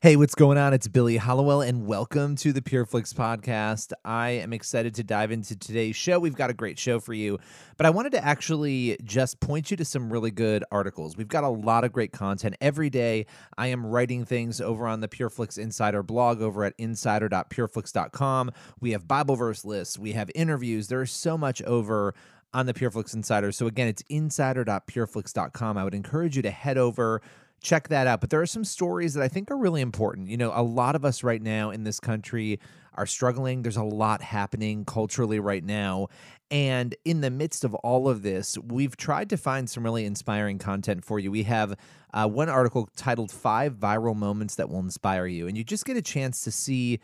[0.00, 0.74] Hey, what's going on?
[0.74, 3.92] It's Billy Hallowell, and welcome to the PureFlix podcast.
[4.04, 6.20] I am excited to dive into today's show.
[6.20, 7.40] We've got a great show for you,
[7.76, 11.16] but I wanted to actually just point you to some really good articles.
[11.16, 13.26] We've got a lot of great content every day.
[13.56, 18.52] I am writing things over on the PureFlix Insider blog over at insider.pureflix.com.
[18.78, 20.86] We have Bible verse lists, we have interviews.
[20.86, 22.14] There is so much over
[22.54, 23.50] on the PureFlix Insider.
[23.50, 25.76] So again, it's insider.pureflix.com.
[25.76, 27.20] I would encourage you to head over
[27.60, 28.20] check that out.
[28.20, 30.28] But there are some stories that I think are really important.
[30.28, 32.60] You know, a lot of us right now in this country
[32.94, 33.62] are struggling.
[33.62, 36.08] There's a lot happening culturally right now.
[36.50, 40.58] And in the midst of all of this, we've tried to find some really inspiring
[40.58, 41.30] content for you.
[41.30, 41.76] We have
[42.12, 45.46] uh, one article titled Five Viral Moments That Will Inspire You.
[45.46, 47.00] And you just get a chance to see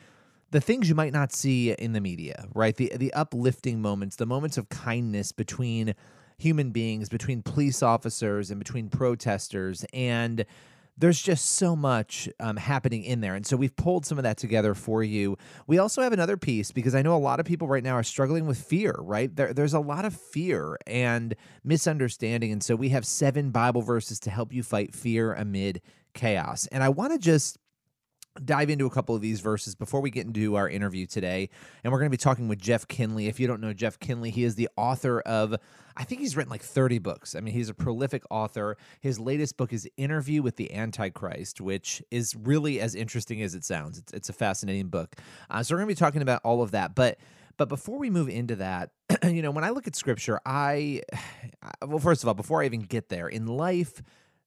[0.51, 2.77] the things you might not see in the media, right?
[2.77, 5.95] The, the uplifting moments, the moments of kindness between
[6.39, 9.85] human beings, between police officers and between protesters.
[9.93, 10.45] And
[10.97, 13.35] there's just so much um, happening in there.
[13.35, 15.37] And so we've pulled some of that together for you.
[15.67, 18.05] We also have another piece because I know a lot of people right now are
[18.05, 19.35] struggling with fear, right?
[19.35, 22.53] There, there's a lot of fear and misunderstanding.
[22.53, 25.81] And so we have seven Bible verses to help you fight fear amid
[26.15, 26.69] chaos.
[26.69, 27.59] And I want to just
[28.43, 31.49] dive into a couple of these verses before we get into our interview today.
[31.83, 33.27] And we're going to be talking with Jeff Kinley.
[33.27, 35.55] If you don't know Jeff Kinley, he is the author of,
[35.97, 37.37] I think he's written like 30 books.
[37.37, 38.77] I mean, he's a prolific author.
[39.01, 43.65] His latest book is Interview with the Antichrist, which is really as interesting as it
[43.65, 43.99] sounds.
[43.99, 45.17] It's, it's a fascinating book.
[45.51, 46.95] Uh, so we're going to be talking about all of that.
[46.95, 47.19] But
[47.57, 48.91] but before we move into that,
[49.25, 51.03] you know, when I look at scripture, I,
[51.87, 54.03] well, first of all, before I even get there, in life,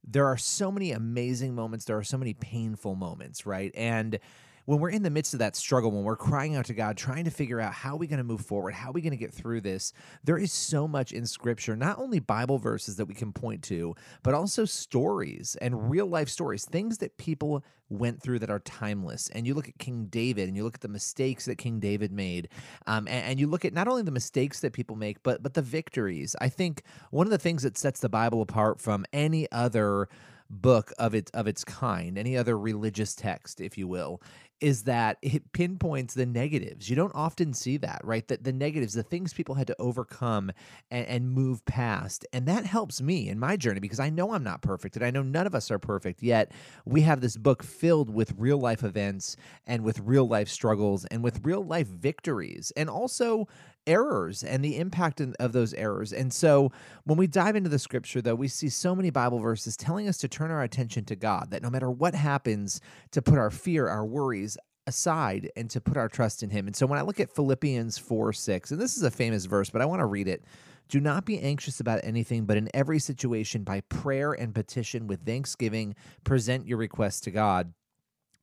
[0.09, 1.85] there are so many amazing moments.
[1.85, 3.71] There are so many painful moments, right?
[3.75, 4.19] And
[4.67, 7.23] when we're in the midst of that struggle, when we're crying out to God, trying
[7.23, 9.17] to figure out how are we going to move forward, how are we going to
[9.17, 9.93] get through this,
[10.25, 13.95] there is so much in Scripture, not only Bible verses that we can point to,
[14.23, 19.29] but also stories and real life stories, things that people went through that are timeless.
[19.29, 22.11] And you look at King David, and you look at the mistakes that King David
[22.11, 22.49] made,
[22.87, 25.53] um, and, and you look at not only the mistakes that people make, but but
[25.53, 26.35] the victories.
[26.41, 30.09] I think one of the things that sets the Bible apart from any other
[30.49, 34.21] book of its of its kind, any other religious text, if you will,
[34.59, 36.89] is that it pinpoints the negatives.
[36.89, 38.27] You don't often see that, right?
[38.27, 40.51] That the negatives, the things people had to overcome
[40.89, 42.25] and, and, move past.
[42.33, 45.11] And that helps me in my journey because I know I'm not perfect and I
[45.11, 46.23] know none of us are perfect.
[46.23, 46.51] Yet
[46.85, 49.35] we have this book filled with real life events
[49.67, 53.47] and with real life struggles and with real life victories and also
[53.87, 56.13] errors and the impact of those errors.
[56.13, 56.71] And so
[57.05, 60.17] when we dive into the scripture, though, we see so many Bible verses telling us
[60.17, 62.81] to turn our attention to God, that no matter what happens,
[63.11, 66.65] to put our fear, our worries, aside and to put our trust in him.
[66.65, 69.69] And so when I look at Philippians 4 6, and this is a famous verse,
[69.69, 70.43] but I want to read it.
[70.89, 75.25] Do not be anxious about anything, but in every situation, by prayer and petition with
[75.25, 77.73] thanksgiving, present your requests to God.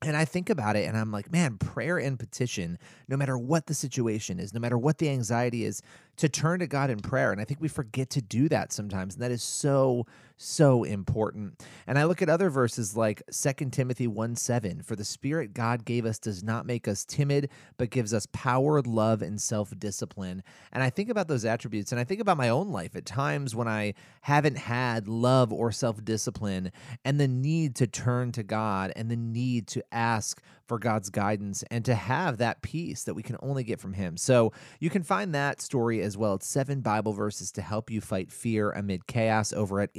[0.04, 2.78] And I think about it and I'm like, man, prayer and petition,
[3.08, 5.80] no matter what the situation is, no matter what the anxiety is,
[6.16, 7.32] to turn to God in prayer.
[7.32, 9.14] And I think we forget to do that sometimes.
[9.14, 11.64] And that is so, so important.
[11.86, 15.84] And I look at other verses like 2 Timothy 1 7 For the Spirit God
[15.84, 20.42] gave us does not make us timid, but gives us power, love, and self discipline.
[20.72, 23.54] And I think about those attributes and I think about my own life at times
[23.54, 26.72] when I haven't had love or self discipline
[27.04, 31.62] and the need to turn to God and the need to ask for God's guidance
[31.70, 34.16] and to have that peace that we can only get from Him.
[34.16, 36.34] So you can find that story as well.
[36.34, 39.90] as seven Bible verses to help you fight fear amid chaos over at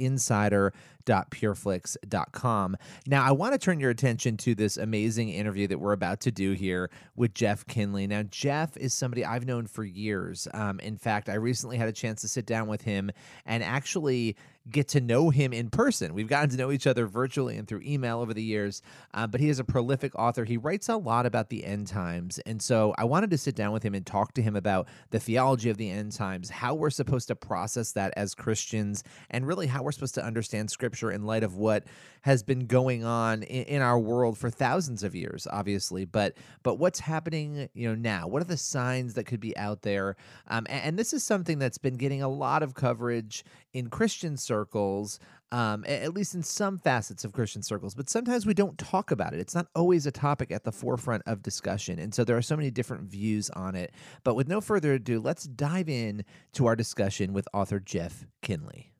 [1.06, 2.76] insider.pureflix.com.
[3.06, 6.30] Now, I want to turn your attention to this amazing interview that we're about to
[6.30, 8.06] do here with Jeff Kinley.
[8.06, 10.48] Now, Jeff is somebody I've known for years.
[10.52, 13.10] Um, in fact, I recently had a chance to sit down with him
[13.44, 14.36] and actually
[14.70, 16.12] get to know him in person.
[16.14, 18.82] We've gotten to know each other virtually and through email over the years,
[19.14, 20.44] uh, but he is a prolific author.
[20.44, 22.40] He writes a lot about the end times.
[22.46, 25.20] And so I wanted to sit down with him and talk to him about the
[25.20, 29.68] theology of the end times, how we're supposed to process that as Christians, and really
[29.68, 31.84] how we're supposed to understand scripture in light of what
[32.22, 36.04] has been going on in, in our world for thousands of years, obviously.
[36.04, 38.26] But but what's happening, you know, now?
[38.26, 40.16] What are the signs that could be out there?
[40.48, 44.36] Um, and, and this is something that's been getting a lot of coverage in Christian
[44.36, 45.20] circles,
[45.52, 49.32] um, at least in some facets of Christian circles, but sometimes we don't talk about
[49.32, 49.40] it.
[49.40, 51.98] It's not always a topic at the forefront of discussion.
[51.98, 53.92] And so there are so many different views on it.
[54.24, 58.95] But with no further ado, let's dive in to our discussion with author Jeff Kinley.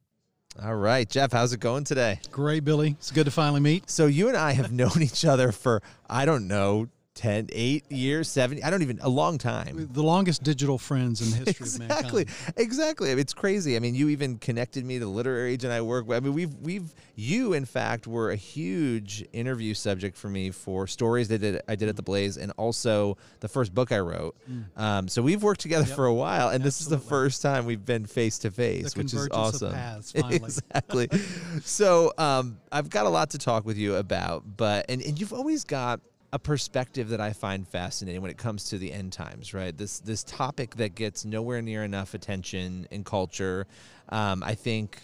[0.62, 2.18] All right, Jeff, how's it going today?
[2.30, 2.92] Great, Billy.
[2.98, 3.90] It's good to finally meet.
[3.90, 8.28] So you and I have known each other for I don't know 10, 8 years,
[8.28, 9.88] 7, I don't even, a long time.
[9.92, 12.54] The longest digital friends in the history exactly, of mankind.
[12.58, 13.10] Exactly.
[13.10, 13.74] It's crazy.
[13.74, 16.18] I mean, you even connected me to the literary agent I work with.
[16.18, 20.86] I mean, we've, we've, you, in fact, were a huge interview subject for me for
[20.86, 24.36] stories that did, I did at the Blaze and also the first book I wrote.
[24.50, 24.78] Mm.
[24.80, 25.96] Um, so we've worked together yep.
[25.96, 26.64] for a while, and Absolutely.
[26.64, 29.72] this is the first time we've been face to face, which is awesome.
[29.72, 31.08] Paths, exactly.
[31.62, 35.32] so um, I've got a lot to talk with you about, but, and, and you've
[35.32, 36.00] always got,
[36.36, 39.74] a perspective that I find fascinating when it comes to the end times, right?
[39.74, 43.66] This this topic that gets nowhere near enough attention in culture.
[44.10, 45.00] Um, I think.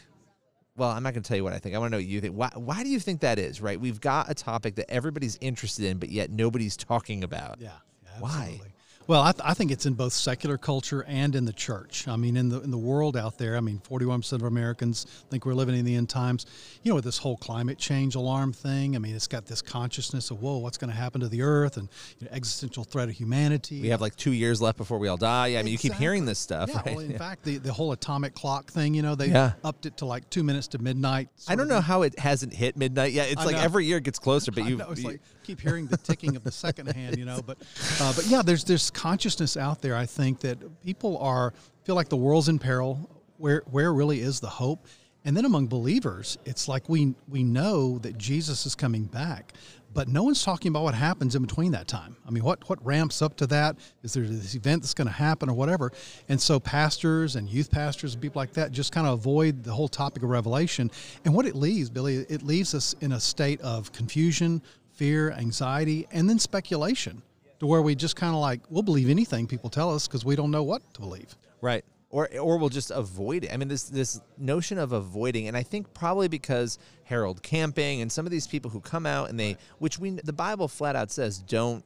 [0.77, 1.75] Well, I'm not going to tell you what I think.
[1.75, 2.35] I want to know what you think.
[2.35, 3.79] Why, why do you think that is, right?
[3.79, 7.61] We've got a topic that everybody's interested in, but yet nobody's talking about.
[7.61, 7.73] Yeah.
[8.05, 8.61] yeah why?
[9.07, 12.07] Well, I, th- I, think it's in both secular culture and in the church.
[12.07, 15.45] I mean, in the in the world out there, I mean, 41% of Americans think
[15.45, 16.47] we're living in the end times.
[16.83, 20.31] You know, with this whole climate change alarm thing, I mean, it's got this consciousness
[20.31, 21.89] of, whoa, what's going to happen to the earth and
[22.21, 23.83] you know, existential threat of humanity.
[23.83, 25.49] We have like two years left before we all die.
[25.49, 26.69] Yeah, I mean, you keep hearing this stuff.
[26.69, 26.87] Yeah, right?
[26.87, 27.19] well, in yeah.
[27.19, 29.53] fact, the, the whole atomic clock thing, you know, they yeah.
[29.65, 31.29] upped it to like two minutes to midnight.
[31.49, 31.83] I don't know thing.
[31.83, 33.31] how it hasn't hit midnight yet.
[33.33, 33.63] It's I like know.
[33.63, 36.53] every year it gets closer, but you, you like keep hearing the ticking of the
[36.53, 37.41] second hand, you know.
[37.45, 37.59] But,
[38.01, 39.97] uh, but yeah, there's there's consciousness out there.
[39.97, 41.53] I think that people are
[41.83, 43.11] feel like the world's in peril.
[43.39, 44.87] Where where really is the hope?
[45.25, 49.55] And then among believers, it's like we we know that Jesus is coming back,
[49.93, 52.15] but no one's talking about what happens in between that time.
[52.25, 53.77] I mean, what what ramps up to that?
[54.05, 55.91] Is there this event that's going to happen or whatever?
[56.29, 59.73] And so pastors and youth pastors and people like that just kind of avoid the
[59.73, 60.93] whole topic of Revelation.
[61.25, 64.63] And what it leaves, Billy, it leaves us in a state of confusion,
[64.93, 67.21] fear, anxiety, and then speculation
[67.63, 70.35] to where we just kind of like we'll believe anything people tell us because we
[70.35, 71.37] don't know what to believe.
[71.61, 71.85] Right.
[72.11, 73.53] Or, or we'll just avoid it.
[73.53, 78.11] I mean, this this notion of avoiding, and I think probably because Harold Camping and
[78.11, 81.13] some of these people who come out and they, which we the Bible flat out
[81.13, 81.85] says, don't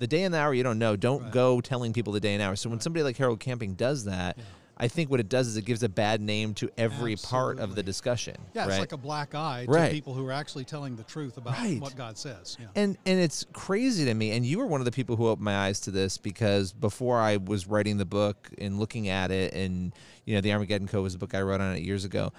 [0.00, 1.32] the day and the hour you don't know, don't right.
[1.32, 2.56] go telling people the day and hour.
[2.56, 4.44] So when somebody like Harold Camping does that, yeah.
[4.80, 7.38] I think what it does is it gives a bad name to every Absolutely.
[7.38, 8.36] part of the discussion.
[8.54, 8.70] Yeah, right?
[8.70, 9.90] it's like a black eye to right.
[9.90, 11.80] people who are actually telling the truth about right.
[11.80, 12.56] what God says.
[12.60, 12.66] Yeah.
[12.76, 14.30] And and it's crazy to me.
[14.32, 17.18] And you were one of the people who opened my eyes to this because before
[17.18, 19.92] I was writing the book and looking at it, and
[20.24, 22.32] you know, the Armageddon Code was a book I wrote on it years ago.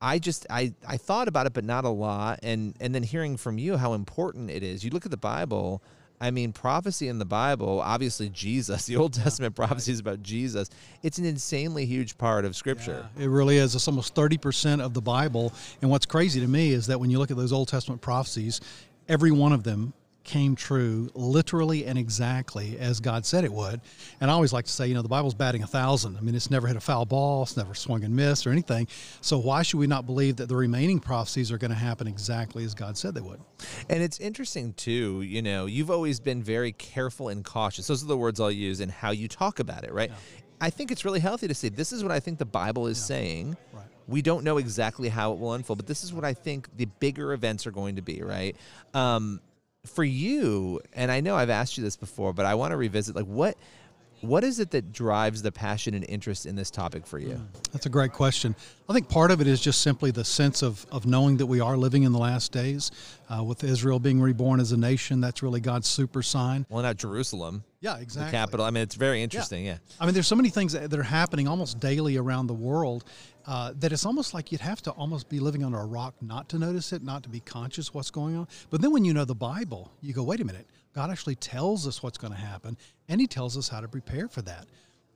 [0.00, 2.40] I just I I thought about it, but not a lot.
[2.42, 4.82] And and then hearing from you how important it is.
[4.82, 5.82] You look at the Bible
[6.22, 10.00] I mean, prophecy in the Bible, obviously Jesus, the Old Testament yeah, prophecy right.
[10.00, 10.70] about Jesus.
[11.02, 13.08] It's an insanely huge part of Scripture.
[13.16, 13.74] Yeah, it really is.
[13.74, 15.52] It's almost 30% of the Bible.
[15.82, 18.60] And what's crazy to me is that when you look at those Old Testament prophecies,
[19.08, 19.92] every one of them
[20.24, 23.80] came true literally and exactly as God said it would.
[24.20, 26.16] And I always like to say, you know, the Bible's batting a thousand.
[26.16, 28.88] I mean, it's never hit a foul ball, it's never swung and missed or anything.
[29.20, 32.64] So why should we not believe that the remaining prophecies are going to happen exactly
[32.64, 33.40] as God said they would?
[33.88, 37.86] And it's interesting too, you know, you've always been very careful and cautious.
[37.86, 40.10] Those are the words I'll use in how you talk about it, right?
[40.10, 40.16] Yeah.
[40.60, 42.98] I think it's really healthy to say this is what I think the Bible is
[42.98, 43.06] yeah.
[43.06, 43.56] saying.
[43.72, 43.84] Right.
[44.06, 46.84] We don't know exactly how it will unfold, but this is what I think the
[46.84, 48.56] bigger events are going to be, right?
[48.94, 49.40] Um,
[49.86, 53.16] for you, and I know I've asked you this before, but I want to revisit
[53.16, 53.56] like what
[54.22, 57.40] what is it that drives the passion and interest in this topic for you?
[57.72, 58.54] That's a great question.
[58.88, 61.60] I think part of it is just simply the sense of, of knowing that we
[61.60, 62.90] are living in the last days.
[63.28, 66.66] Uh, with Israel being reborn as a nation, that's really God's super sign.
[66.68, 67.64] Well, not Jerusalem.
[67.80, 68.30] Yeah, exactly.
[68.30, 68.66] The capital.
[68.66, 69.64] I mean, it's very interesting.
[69.64, 69.72] Yeah.
[69.72, 69.96] yeah.
[70.00, 73.04] I mean, there's so many things that are happening almost daily around the world
[73.46, 76.48] uh, that it's almost like you'd have to almost be living under a rock not
[76.50, 78.46] to notice it, not to be conscious what's going on.
[78.70, 81.86] But then when you know the Bible, you go, wait a minute, God actually tells
[81.86, 82.76] us what's going to happen,
[83.08, 84.66] and He tells us how to prepare for that.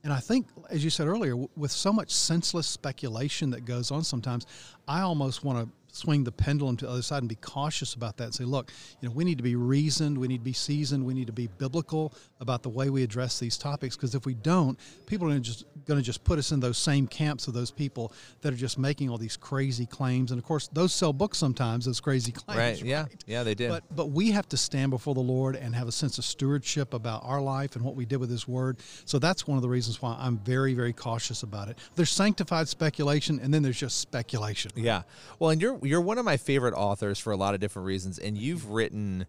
[0.03, 4.03] And I think, as you said earlier, with so much senseless speculation that goes on
[4.03, 4.45] sometimes,
[4.87, 8.17] I almost want to swing the pendulum to the other side and be cautious about
[8.17, 10.53] that and say, look, you know, we need to be reasoned, we need to be
[10.53, 13.95] seasoned, we need to be biblical about the way we address these topics.
[13.95, 17.07] Because if we don't, people are just going to just put us in those same
[17.07, 20.31] camps of those people that are just making all these crazy claims.
[20.31, 22.57] And of course, those sell books sometimes, those crazy claims.
[22.57, 22.77] Right.
[22.87, 23.03] Yeah.
[23.03, 23.23] Right?
[23.25, 23.67] Yeah, they do.
[23.67, 26.93] But but we have to stand before the Lord and have a sense of stewardship
[26.93, 28.77] about our life and what we did with His Word.
[29.03, 31.79] So that's one of the reasons why I'm very very cautious about it.
[31.95, 34.71] There's sanctified speculation, and then there's just speculation.
[34.75, 35.01] Yeah.
[35.39, 38.19] Well, and you're you're one of my favorite authors for a lot of different reasons,
[38.19, 39.25] and you've written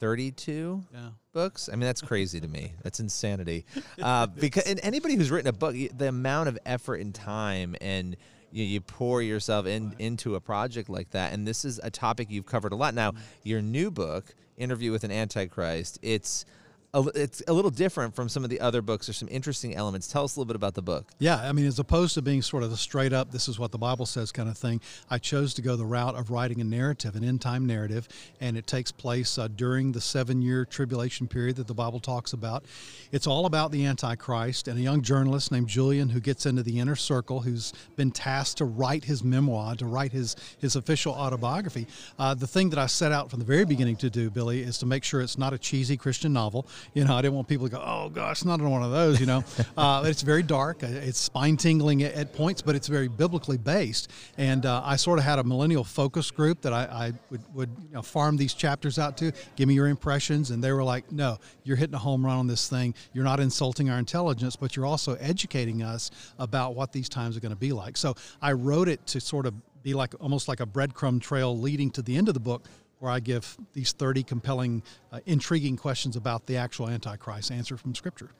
[0.00, 1.10] 32 yeah.
[1.32, 1.68] books.
[1.68, 2.74] I mean, that's crazy to me.
[2.82, 3.64] That's insanity.
[4.02, 8.16] Uh, because and anybody who's written a book, the amount of effort and time and
[8.50, 11.32] you, you pour yourself in into a project like that.
[11.32, 12.94] And this is a topic you've covered a lot.
[12.94, 13.20] Now, mm-hmm.
[13.44, 16.44] your new book, Interview with an Antichrist, it's
[16.94, 19.06] a, it's a little different from some of the other books.
[19.06, 20.08] There's some interesting elements.
[20.08, 21.06] Tell us a little bit about the book.
[21.18, 23.72] Yeah, I mean, as opposed to being sort of the straight up, this is what
[23.72, 24.80] the Bible says kind of thing,
[25.10, 28.08] I chose to go the route of writing a narrative, an end time narrative,
[28.40, 32.32] and it takes place uh, during the seven year tribulation period that the Bible talks
[32.34, 32.64] about.
[33.10, 36.78] It's all about the Antichrist and a young journalist named Julian who gets into the
[36.78, 41.86] inner circle, who's been tasked to write his memoir, to write his, his official autobiography.
[42.18, 44.76] Uh, the thing that I set out from the very beginning to do, Billy, is
[44.78, 46.66] to make sure it's not a cheesy Christian novel.
[46.94, 49.26] You know, I didn't want people to go, "Oh gosh, not one of those." You
[49.26, 49.44] know,
[49.76, 50.82] uh, it's very dark.
[50.82, 54.10] Uh, it's spine tingling at, at, points, but it's very biblically based.
[54.38, 57.70] And uh, I sort of had a millennial focus group that I, I would, would
[57.88, 59.32] you know, farm these chapters out to.
[59.56, 62.46] Give me your impressions, and they were like, "No, you're hitting a home run on
[62.46, 62.94] this thing.
[63.12, 67.40] You're not insulting our intelligence, but you're also educating us about what these times are
[67.40, 70.60] going to be like." So I wrote it to sort of be like almost like
[70.60, 72.64] a breadcrumb trail leading to the end of the book
[73.02, 77.96] where I give these 30 compelling, uh, intriguing questions about the actual Antichrist answered from
[77.96, 78.30] Scripture.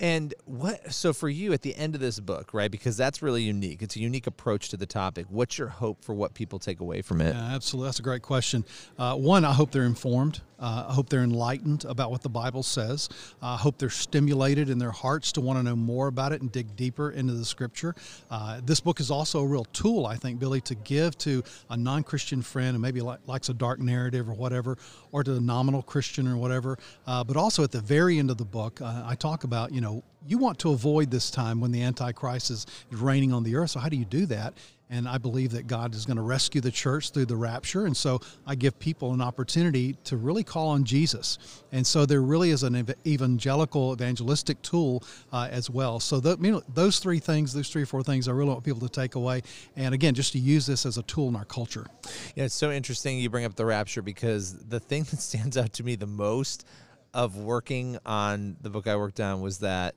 [0.00, 3.42] And what, so for you at the end of this book, right, because that's really
[3.42, 5.26] unique, it's a unique approach to the topic.
[5.28, 7.34] What's your hope for what people take away from it?
[7.34, 7.88] Yeah, absolutely.
[7.88, 8.64] That's a great question.
[8.98, 10.40] Uh, one, I hope they're informed.
[10.64, 13.10] Uh, I hope they're enlightened about what the Bible says.
[13.42, 16.50] I hope they're stimulated in their hearts to want to know more about it and
[16.50, 17.94] dig deeper into the scripture.
[18.30, 21.76] Uh, this book is also a real tool, I think, Billy, to give to a
[21.76, 24.78] non Christian friend and maybe li- likes a dark narrative or whatever,
[25.12, 26.78] or to a nominal Christian or whatever.
[27.06, 29.82] Uh, but also at the very end of the book, uh, I talk about, you
[29.82, 33.70] know, you want to avoid this time when the Antichrist is reigning on the earth.
[33.72, 34.54] So, how do you do that?
[34.90, 37.86] And I believe that God is going to rescue the church through the rapture.
[37.86, 41.38] And so I give people an opportunity to really call on Jesus.
[41.72, 46.00] And so there really is an evangelical, evangelistic tool uh, as well.
[46.00, 48.62] So the, you know, those three things, those three or four things, I really want
[48.62, 49.42] people to take away.
[49.74, 51.86] And again, just to use this as a tool in our culture.
[52.34, 55.72] Yeah, it's so interesting you bring up the rapture because the thing that stands out
[55.74, 56.66] to me the most
[57.14, 59.94] of working on the book I worked on was that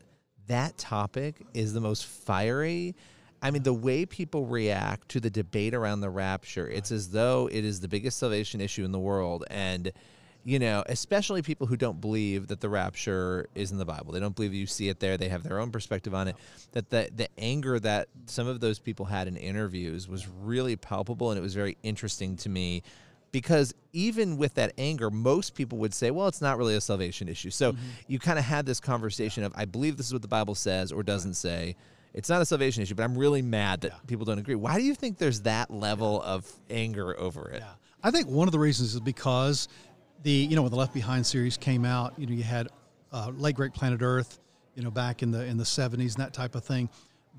[0.48, 2.96] that topic is the most fiery
[3.42, 7.48] I mean, the way people react to the debate around the rapture, it's as though
[7.52, 9.46] it is the biggest salvation issue in the world.
[9.52, 9.92] And,
[10.44, 14.14] you know, especially people who don't believe that the rapture is in the Bible.
[14.14, 15.18] They don't believe you see it there.
[15.18, 16.36] They have their own perspective on it.
[16.72, 21.30] That the, the anger that some of those people had in interviews was really palpable.
[21.30, 22.82] And it was very interesting to me
[23.32, 27.30] because even with that anger, most people would say, well, it's not really a salvation
[27.30, 27.52] issue.
[27.52, 27.84] So mm-hmm.
[28.08, 30.92] you kind of had this conversation of, I believe this is what the Bible says
[30.92, 31.76] or doesn't say
[32.18, 33.98] it's not a salvation issue, but I'm really mad that yeah.
[34.08, 34.56] people don't agree.
[34.56, 36.32] Why do you think there's that level yeah.
[36.32, 37.60] of anger over it?
[37.60, 37.70] Yeah.
[38.04, 39.68] I think one of the reasons is because
[40.24, 42.70] the you know when the Left Behind series came out, you know you had
[43.14, 44.40] uh, Late Great Planet Earth,
[44.74, 46.90] you know back in the in the 70s and that type of thing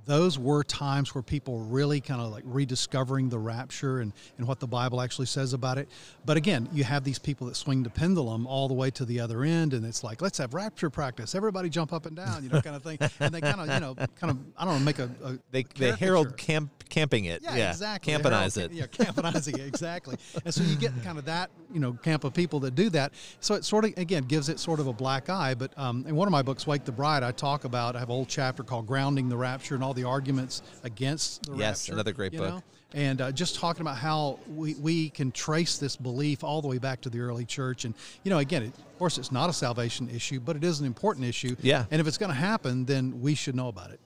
[0.09, 4.59] those were times where people really kind of like rediscovering the rapture and, and what
[4.59, 5.87] the Bible actually says about it.
[6.25, 9.21] But again, you have these people that swing the pendulum all the way to the
[9.21, 11.35] other end, and it's like, let's have rapture practice.
[11.35, 12.99] Everybody jump up and down, you know, kind of thing.
[13.21, 15.65] And they kind of, you know, kind of, I don't know, make a, a they
[15.77, 17.43] they Harold camp camping it.
[17.43, 17.71] Yeah, yeah.
[17.71, 18.11] exactly.
[18.11, 18.73] Campanize it.
[18.73, 20.17] Yeah, campanizing it exactly.
[20.43, 23.13] And so you get kind of that, you know, camp of people that do that.
[23.41, 25.53] So it sort of again gives it sort of a black eye.
[25.53, 28.09] But um, in one of my books, Wake the Bride, I talk about I have
[28.09, 31.93] a whole chapter called Grounding the Rapture and all the arguments against the yes, rapture.
[31.93, 32.55] another great book.
[32.55, 32.63] Know?
[32.95, 36.79] And uh, just talking about how we, we can trace this belief all the way
[36.79, 37.85] back to the early church.
[37.85, 40.81] And, you know, again, it, of course, it's not a salvation issue, but it is
[40.81, 41.55] an important issue.
[41.61, 41.85] Yeah.
[41.91, 44.01] And if it's going to happen, then we should know about it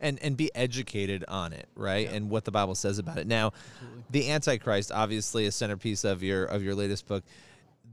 [0.00, 2.06] and and be educated on it, right?
[2.06, 2.16] Yeah.
[2.16, 3.26] And what the Bible says about it.
[3.26, 4.04] Now, Absolutely.
[4.10, 7.24] the Antichrist, obviously a centerpiece of your of your latest book.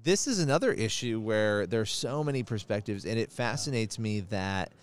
[0.03, 4.74] This is another issue where there's so many perspectives, and it fascinates me that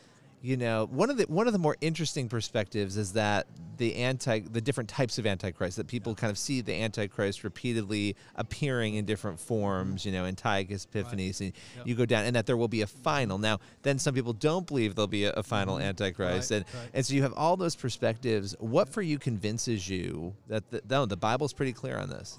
[0.42, 4.40] you know one of the one of the more interesting perspectives is that the anti
[4.40, 9.04] the different types of antichrist that people kind of see the antichrist repeatedly appearing in
[9.04, 11.47] different forms you know Antiochus Epiphanes right.
[11.47, 11.87] and yep.
[11.87, 14.66] you go down and that there will be a final now then some people don't
[14.66, 15.85] believe there'll be a, a final mm-hmm.
[15.85, 16.59] antichrist right.
[16.59, 16.90] and right.
[16.94, 21.06] and so you have all those perspectives what for you convinces you that the, no
[21.06, 22.38] the bible's pretty clear on this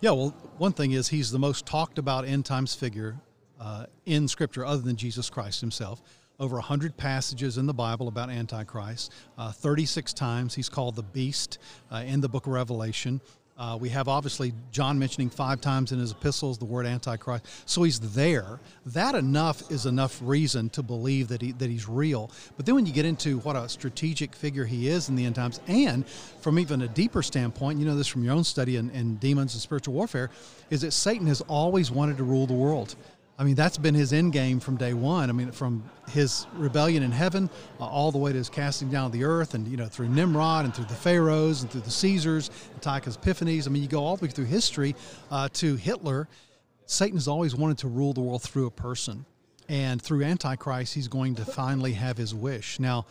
[0.00, 3.16] yeah well one thing is he's the most talked about end times figure
[3.60, 6.02] uh, in scripture other than Jesus Christ himself
[6.40, 9.12] over 100 passages in the Bible about Antichrist.
[9.38, 11.58] Uh, 36 times he's called the beast
[11.92, 13.20] uh, in the book of Revelation.
[13.56, 17.46] Uh, we have obviously John mentioning five times in his epistles the word Antichrist.
[17.66, 18.58] So he's there.
[18.86, 22.32] That enough is enough reason to believe that he that he's real.
[22.56, 25.36] But then when you get into what a strategic figure he is in the end
[25.36, 26.04] times, and
[26.40, 29.54] from even a deeper standpoint, you know this from your own study in, in demons
[29.54, 30.30] and spiritual warfare,
[30.70, 32.96] is that Satan has always wanted to rule the world.
[33.36, 35.28] I mean, that's been his end game from day one.
[35.28, 37.50] I mean, from his rebellion in heaven
[37.80, 40.08] uh, all the way to his casting down of the earth, and you know, through
[40.08, 43.66] Nimrod and through the pharaohs and through the Caesars, Antiochus Epiphanes.
[43.66, 44.94] I mean, you go all the way through history
[45.32, 46.28] uh, to Hitler.
[46.86, 49.24] Satan has always wanted to rule the world through a person,
[49.68, 52.78] and through Antichrist, he's going to finally have his wish.
[52.78, 53.06] Now,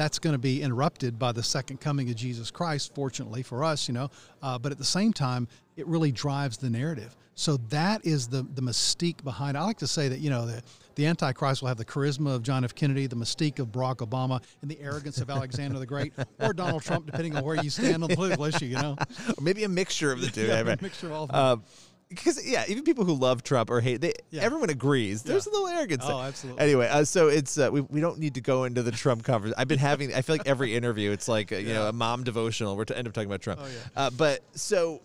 [0.00, 3.86] that's going to be interrupted by the second coming of Jesus Christ, fortunately for us,
[3.86, 4.08] you know.
[4.42, 7.14] Uh, but at the same time, it really drives the narrative.
[7.34, 9.56] So that is the the mystique behind.
[9.56, 9.60] It.
[9.60, 10.62] I like to say that you know the
[10.94, 12.74] the Antichrist will have the charisma of John F.
[12.74, 16.82] Kennedy, the mystique of Barack Obama, and the arrogance of Alexander the Great, or Donald
[16.82, 18.66] Trump, depending on where you stand on the political issue.
[18.66, 18.96] You know,
[19.28, 20.46] or maybe a mixture of the two.
[20.46, 21.62] yeah, a mixture of all.
[22.10, 24.42] Because yeah, even people who love Trump or hate, they Yeah.
[24.42, 25.22] everyone agrees.
[25.22, 25.50] There's Yeah.
[25.50, 26.04] a little arrogance.
[26.04, 26.14] there.
[26.14, 26.60] Oh, absolutely.
[26.60, 29.54] Anyway, uh, so it's uh, we, we don't need to go into the Trump conference.
[29.56, 30.12] I've been having.
[30.12, 32.76] I feel like every interview, it's like uh, you know a mom devotional.
[32.76, 33.60] We're to end up talking about Trump.
[33.62, 34.02] Oh, yeah.
[34.06, 35.00] uh, but so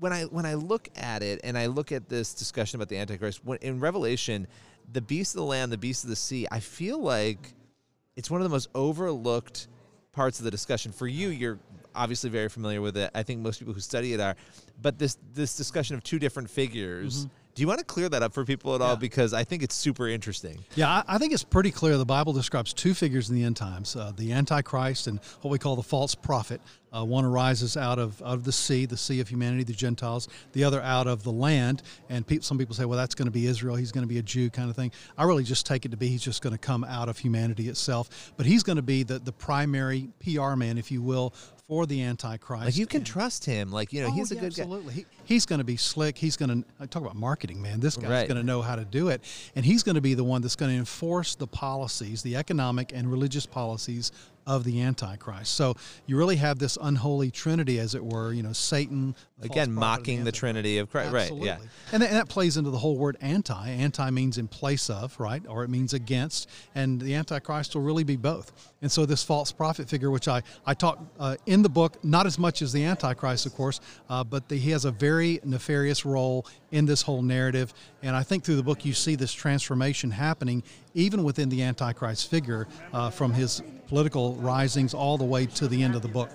[0.00, 2.96] when I when I look at it and I look at this discussion about the
[2.96, 4.46] Antichrist when, in Revelation,
[4.92, 7.52] the beast of the land, the beast of the sea, I feel like
[8.16, 9.68] it's one of the most overlooked
[10.12, 10.90] parts of the discussion.
[10.90, 11.58] For you, you're
[11.94, 13.10] obviously very familiar with it.
[13.14, 14.36] I think most people who study it are.
[14.80, 17.26] But this this discussion of two different figures.
[17.54, 18.94] Do you want to clear that up for people at all?
[18.94, 18.94] Mm-hmm.
[18.96, 18.98] Yeah.
[18.98, 20.64] Because I think it's super interesting.
[20.74, 21.96] Yeah, I, I think it's pretty clear.
[21.96, 25.58] The Bible describes two figures in the end times: uh, the Antichrist and what we
[25.58, 26.60] call the false prophet.
[26.94, 30.28] Uh, one arises out of out of the sea, the sea of humanity, the Gentiles.
[30.52, 31.82] The other out of the land.
[32.08, 33.74] And pe- some people say, well, that's going to be Israel.
[33.76, 34.92] He's going to be a Jew, kind of thing.
[35.18, 37.68] I really just take it to be he's just going to come out of humanity
[37.68, 38.32] itself.
[38.36, 41.34] But he's going to be the the primary PR man, if you will,
[41.66, 42.64] for the Antichrist.
[42.64, 43.72] Like you can And- trust him.
[43.72, 44.62] Like you know, Oh, he's a yeah, good guy.
[44.62, 44.94] absolutely.
[44.94, 46.16] He, he's going to be slick.
[46.18, 47.80] He's going to talk about marketing, man.
[47.80, 48.28] This guy's Right.
[48.28, 49.22] going to know how to do it,
[49.56, 52.92] and he's going to be the one that's going to enforce the policies, the economic
[52.94, 54.12] and religious policies
[54.46, 55.54] of the Antichrist.
[55.54, 55.74] So
[56.06, 58.32] you really have this unholy trinity, as it were.
[58.32, 60.40] You know, Satan Again, mocking the Antichrist.
[60.40, 61.12] Trinity of Christ.
[61.12, 61.32] Right.
[61.34, 61.58] Yeah.
[61.92, 63.68] And, that, and that plays into the whole word anti.
[63.68, 65.42] Anti means in place of, right?
[65.48, 66.48] Or it means against.
[66.74, 68.52] And the Antichrist will really be both.
[68.80, 72.26] And so this false prophet figure, which I, I talk uh, in the book, not
[72.26, 76.04] as much as the Antichrist, of course, uh, but the, he has a very nefarious
[76.04, 77.72] role in this whole narrative.
[78.02, 82.28] And I think through the book, you see this transformation happening even within the Antichrist
[82.28, 86.30] figure uh, from his political risings all the way to the end of the book.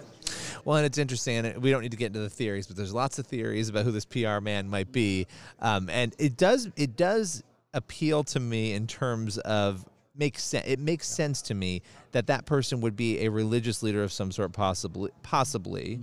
[0.64, 2.94] Well, and it's interesting, and we don't need to get into the theories, but there's
[2.94, 5.28] lots of theories about who this PR man might be,
[5.60, 10.66] um, and it does it does appeal to me in terms of makes sense.
[10.68, 14.32] It makes sense to me that that person would be a religious leader of some
[14.32, 16.00] sort, possibly, possibly,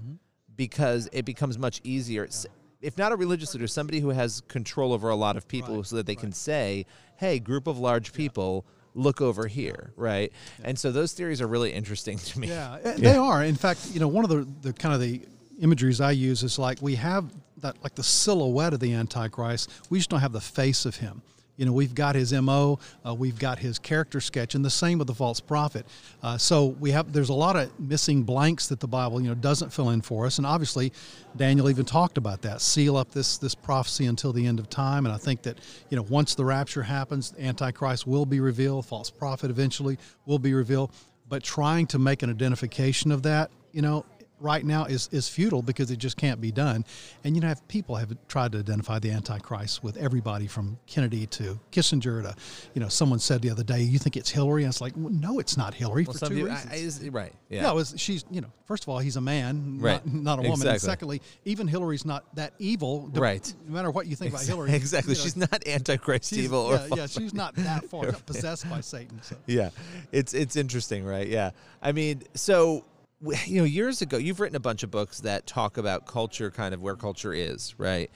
[0.56, 2.24] because it becomes much easier.
[2.24, 2.46] It's-
[2.86, 5.86] If not a religious leader, somebody who has control over a lot of people, Right,
[5.86, 8.64] so that they can say, "Hey, group of large people."
[8.98, 10.32] Look over here, right?
[10.64, 12.48] And so those theories are really interesting to me.
[12.48, 13.44] Yeah, uh, they are.
[13.44, 15.20] In fact, you know, one of the, the kind of the
[15.60, 19.70] imageries I use is like we have that like the silhouette of the Antichrist.
[19.90, 21.20] We just don't have the face of him.
[21.56, 24.98] You know, we've got his mo, uh, we've got his character sketch, and the same
[24.98, 25.86] with the false prophet.
[26.22, 29.34] Uh, so we have there's a lot of missing blanks that the Bible you know
[29.34, 30.92] doesn't fill in for us, and obviously
[31.36, 32.60] Daniel even talked about that.
[32.60, 35.58] Seal up this this prophecy until the end of time, and I think that
[35.90, 40.54] you know once the rapture happens, Antichrist will be revealed, false prophet eventually will be
[40.54, 40.90] revealed
[41.28, 44.04] but trying to make an identification of that, you know,
[44.40, 46.84] right now is is futile because it just can't be done.
[47.24, 51.26] And you know, have people have tried to identify the Antichrist with everybody from Kennedy
[51.28, 52.34] to Kissinger to,
[52.74, 55.12] you know, someone said the other day, "You think it's Hillary?" And it's like, well,
[55.12, 56.72] no, it's not Hillary Well, for two people- reasons.
[56.72, 57.32] I- is- right.
[57.48, 57.70] Yeah.
[57.70, 58.48] It was, she's you know.
[58.66, 60.04] First of all, he's a man, Right.
[60.04, 60.66] not, not a woman.
[60.66, 61.18] And Exactly.
[61.18, 63.08] secondly, even Hillary's not that evil.
[63.14, 63.54] Right.
[63.68, 65.12] No matter what you think about Hillary, Exactly.
[65.14, 68.68] you know, She's not antichrist she's- evil or yeah, yeah, she's not that far possessed
[68.68, 69.20] by Satan.
[69.22, 69.36] So.
[69.46, 69.70] yeah.
[70.10, 71.28] It's it's interesting, right?
[71.28, 71.52] Yeah.
[71.80, 72.84] I mean, so
[73.46, 76.74] you know, years ago, you've written a bunch of books that talk about culture, kind
[76.74, 78.10] of where culture is, right?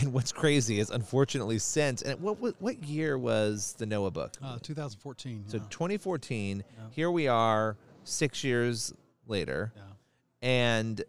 [0.00, 4.36] And what's crazy is, unfortunately, since and what what, what year was the Noah book?
[4.42, 5.44] Uh, 2014.
[5.48, 5.62] so yeah.
[5.68, 6.62] 2014.
[6.90, 8.92] Here we are, six years
[9.26, 9.82] later, yeah.
[10.48, 11.02] and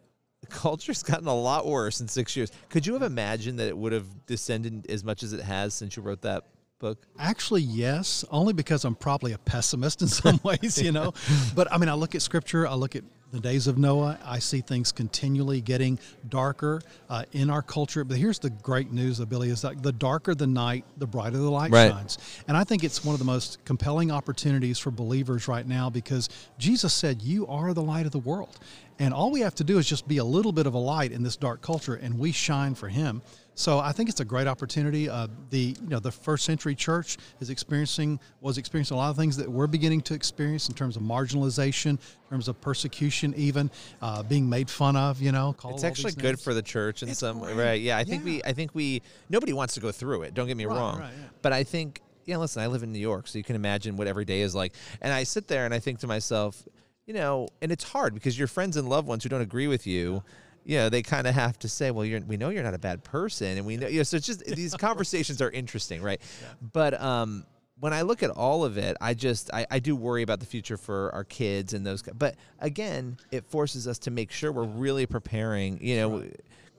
[0.50, 2.52] culture's gotten a lot worse in six years.
[2.70, 5.96] Could you have imagined that it would have descended as much as it has since
[5.96, 6.46] you wrote that
[6.82, 6.98] book?
[7.18, 11.14] Actually, yes, only because I'm probably a pessimist in some ways, you know.
[11.56, 14.40] But I mean, I look at scripture, I look at the days of Noah, I
[14.40, 18.04] see things continually getting darker uh, in our culture.
[18.04, 21.50] But here's the great news, Billy, is that the darker the night, the brighter the
[21.50, 21.92] light Right.
[21.92, 22.18] shines.
[22.50, 26.28] And I think it's one of the most compelling opportunities for believers right now because
[26.58, 28.60] Jesus said, You are the light of the world.
[29.00, 31.14] And all we have to do is just be a little bit of a light
[31.14, 33.22] in this dark culture, and we shine for Him.
[33.54, 35.10] So I think it's a great opportunity.
[35.10, 39.18] Uh, the you know the first century church is experiencing was experiencing a lot of
[39.18, 43.70] things that we're beginning to experience in terms of marginalization, in terms of persecution, even
[44.02, 45.22] uh, being made fun of.
[45.22, 46.44] You know, it's actually good names.
[46.44, 47.56] for the church in It's some great.
[47.56, 47.82] right.
[47.82, 48.32] Yeah, I think Yeah.
[48.32, 50.34] we I think we nobody wants to go through it.
[50.34, 51.28] Don't get me Right, wrong, right, yeah.
[51.42, 52.38] but I think yeah.
[52.38, 54.74] Listen, I live in New York, so you can imagine what every day is like.
[55.02, 56.64] And I sit there and I think to myself,
[57.06, 59.86] you know, and it's hard because your friends and loved ones who don't agree with
[59.86, 60.24] you.
[60.64, 62.80] You know, they kind of have to say, "Well, you're, we know you're not a
[62.80, 63.88] bad person," and we know.
[63.88, 66.22] You know, so it's just these conversations are interesting, right?
[66.62, 67.46] But um,
[67.80, 70.46] when I look at all of it, I just I, I do worry about the
[70.46, 72.04] future for our kids and those.
[72.04, 75.84] But again, it forces us to make sure we're really preparing.
[75.84, 76.24] You know,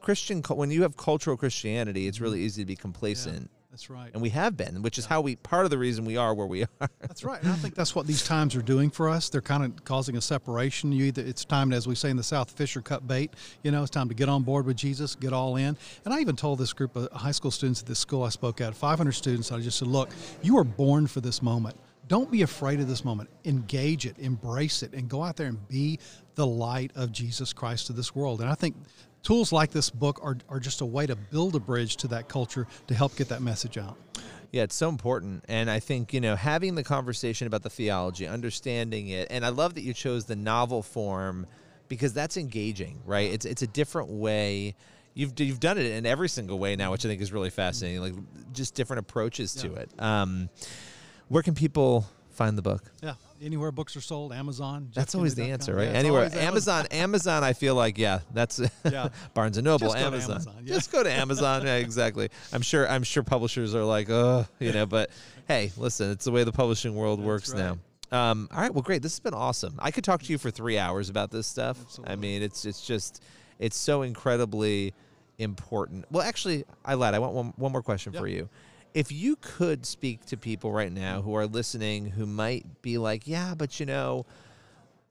[0.01, 4.11] Christian when you have cultural Christianity, it's really easy to be complacent, That's right.
[4.13, 6.47] and we have been, which is how we part of the reason we are where
[6.47, 6.91] we are.
[7.01, 7.43] That's right.
[7.43, 9.31] And I think that's what these times are doing for us.
[9.31, 10.93] They're kind of causing a separation.
[10.93, 13.33] You either it's time, as we say in the South, fish or cut bait.
[13.63, 15.75] You know, it's time to get on board with Jesus, get all in.
[16.05, 18.61] And I even told this group of high school students at this school I spoke
[18.61, 20.11] at, 500 students, I just said, look,
[20.43, 21.77] you are born for this moment.
[22.09, 23.31] Don't be afraid of this moment.
[23.47, 25.99] Engage it, embrace it, and go out there and be
[26.35, 28.43] the light of Jesus Christ to this world.
[28.43, 28.77] And I think
[29.23, 32.29] tools like this book are, are just a way to build a bridge to that
[32.29, 33.97] culture to help get that message out.
[34.51, 35.45] Yeah, it's so important.
[35.49, 39.49] And I think, you know, having the conversation about the theology, understanding it, and I
[39.49, 41.47] love that you chose the novel form
[41.89, 43.33] because that's engaging, right?
[43.33, 44.75] It's it's a different way.
[45.15, 48.01] You've you've done it in every single way now, which I think is really fascinating.
[48.03, 48.15] Like
[48.53, 49.79] just different approaches to Yeah.
[49.79, 49.91] it.
[49.99, 50.51] Um,
[51.29, 52.83] where can people find the book?
[53.03, 54.91] Yeah, anywhere books are sold, Amazon.
[54.95, 55.89] That's always the answer, right?
[55.89, 57.45] Yeah, Anywhere, Amazon, Amazon.
[57.45, 59.09] I feel like, yeah, that's Yeah.
[59.35, 60.31] Barnes and Noble, Just go to Amazon.
[60.33, 60.75] Amazon, yeah.
[60.75, 61.67] Just go to Amazon.
[61.67, 62.31] yeah, exactly.
[62.53, 62.89] I'm sure.
[62.89, 64.87] I'm sure publishers are like, oh, you know.
[64.87, 65.11] But
[65.49, 67.59] hey, listen, it's the way the publishing world works right.
[67.59, 67.79] now.
[68.13, 69.03] Um, all right, well, great.
[69.03, 69.75] This has been awesome.
[69.79, 71.79] I could talk to you for three hours about this stuff.
[72.05, 73.23] I mean, it's it's just
[73.59, 74.93] it's so incredibly
[75.39, 76.05] important.
[76.11, 77.15] Well, actually, I lied.
[77.15, 78.49] I want one one more question for you.
[78.95, 83.27] If you could speak to people right now who are listening who might be like,
[83.27, 84.27] yeah, but you know,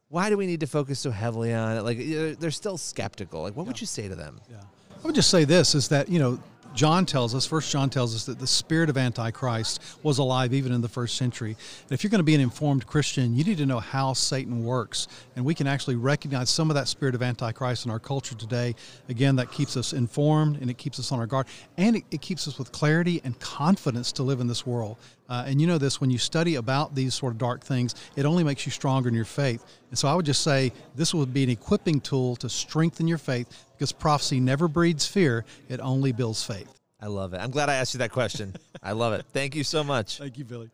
[0.09, 1.81] why do we need to focus so heavily on it?
[1.81, 3.41] Like they're still skeptical.
[3.41, 4.39] Like, what would you say to them?
[4.49, 4.57] Yeah.
[5.03, 6.39] I would just say this is that, you know,
[6.73, 10.71] John tells us, First John tells us that the spirit of Antichrist was alive even
[10.71, 11.51] in the first century.
[11.83, 14.63] And if you're going to be an informed Christian, you need to know how Satan
[14.63, 15.07] works.
[15.35, 18.75] And we can actually recognize some of that spirit of Antichrist in our culture today.
[19.09, 21.47] Again, that keeps us informed and it keeps us on our guard.
[21.77, 24.97] And it, it keeps us with clarity and confidence to live in this world.
[25.31, 28.25] Uh, and you know this, when you study about these sort of dark things, it
[28.25, 29.65] only makes you stronger in your faith.
[29.89, 33.17] And so I would just say this would be an equipping tool to strengthen your
[33.17, 36.71] faith because prophecy never breeds fear, it only builds faith.
[37.01, 37.37] I love it.
[37.37, 38.55] I'm glad I asked you that question.
[38.83, 39.25] I love it.
[39.33, 40.19] Thank you so much.
[40.19, 40.69] Thank you, Billy.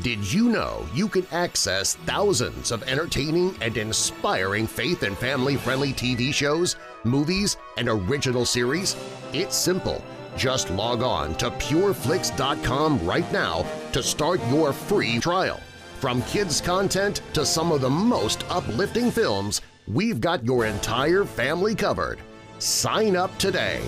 [0.00, 6.32] Did you know you can access thousands of entertaining and inspiring faith and family-friendly TV
[6.32, 8.96] shows, movies, and original series?
[9.34, 10.02] It's simple.
[10.34, 15.60] Just log on to pureflix.com right now to start your free trial.
[16.00, 21.74] From kids' content to some of the most uplifting films, we've got your entire family
[21.74, 22.18] covered.
[22.58, 23.82] Sign up today.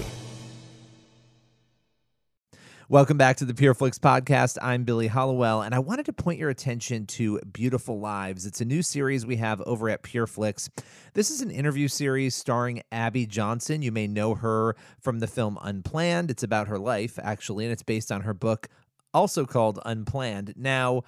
[2.91, 4.59] Welcome back to the PureFlix podcast.
[4.61, 8.45] I'm Billy Hallowell, and I wanted to point your attention to Beautiful Lives.
[8.45, 10.69] It's a new series we have over at PureFlix.
[11.15, 13.81] This is an interview series starring Abby Johnson.
[13.81, 16.31] You may know her from the film Unplanned.
[16.31, 18.69] It's about her life, actually, and it's based on her book,
[19.15, 20.53] also called Unplanned.
[20.55, 21.05] Now,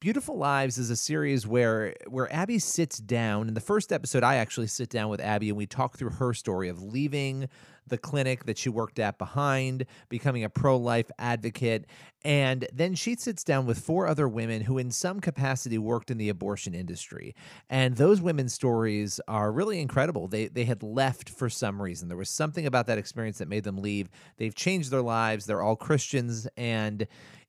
[0.00, 3.48] Beautiful Lives is a series where where Abby sits down.
[3.48, 6.32] In the first episode, I actually sit down with Abby and we talk through her
[6.32, 7.48] story of leaving
[7.84, 11.86] the clinic that she worked at behind, becoming a pro-life advocate,
[12.22, 16.18] and then she sits down with four other women who in some capacity worked in
[16.18, 17.34] the abortion industry.
[17.68, 20.28] And those women's stories are really incredible.
[20.28, 22.06] They they had left for some reason.
[22.06, 24.08] There was something about that experience that made them leave.
[24.36, 25.46] They've changed their lives.
[25.46, 27.08] They're all Christians and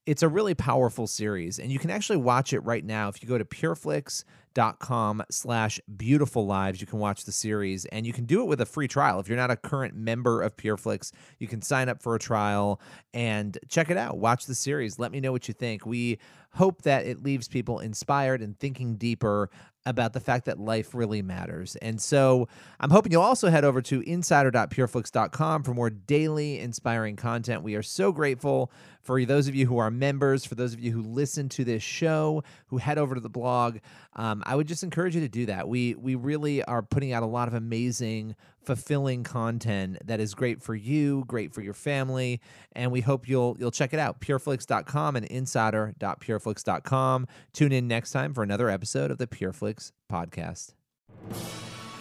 [0.09, 3.09] it's a really powerful series, and you can actually watch it right now.
[3.09, 8.11] If you go to pureflix.com slash beautiful lives, you can watch the series, and you
[8.11, 9.19] can do it with a free trial.
[9.19, 12.81] If you're not a current member of PureFlix, you can sign up for a trial
[13.13, 14.17] and check it out.
[14.17, 14.97] Watch the series.
[14.97, 15.85] Let me know what you think.
[15.85, 16.17] We
[16.53, 19.51] hope that it leaves people inspired and thinking deeper
[19.85, 21.75] about the fact that life really matters.
[21.77, 22.47] And so
[22.79, 27.63] I'm hoping you'll also head over to insider.pureflix.com for more daily inspiring content.
[27.63, 30.91] We are so grateful for those of you who are members, for those of you
[30.91, 33.77] who listen to this show, who head over to the blog.
[34.15, 35.67] Um, I would just encourage you to do that.
[35.67, 40.61] We we really are putting out a lot of amazing, fulfilling content that is great
[40.61, 42.41] for you, great for your family,
[42.73, 44.19] and we hope you'll you'll check it out.
[44.19, 47.27] Pureflix.com and insider.pureflix.com.
[47.53, 50.73] Tune in next time for another episode of the Pureflix podcast.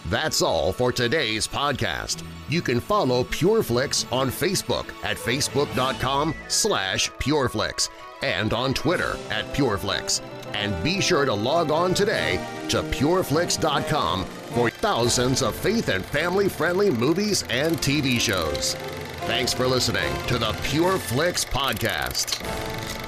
[0.09, 2.23] That's all for today's podcast.
[2.49, 7.89] You can follow PureFlix on Facebook at facebook.com slash pureflix
[8.23, 10.21] and on Twitter at PureFlix.
[10.55, 16.89] And be sure to log on today to pureflix.com for thousands of faith and family-friendly
[16.89, 18.73] movies and TV shows.
[19.27, 22.98] Thanks for listening to the Pure Flix Podcast.